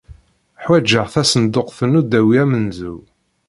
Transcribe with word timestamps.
Ḥwajeɣ 0.63 1.05
tasenduqt 1.13 1.79
n 1.91 1.97
udawi 1.99 2.35
amenzu. 2.43 2.95